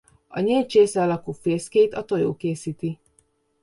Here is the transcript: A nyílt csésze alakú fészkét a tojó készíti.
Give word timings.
A 0.27 0.39
nyílt 0.39 0.69
csésze 0.69 1.01
alakú 1.01 1.31
fészkét 1.31 1.93
a 1.93 2.03
tojó 2.05 2.35
készíti. 2.35 2.99